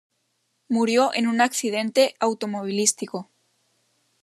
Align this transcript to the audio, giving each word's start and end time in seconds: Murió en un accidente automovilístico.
Murió 0.67 1.11
en 1.13 1.27
un 1.27 1.41
accidente 1.41 2.15
automovilístico. 2.19 3.29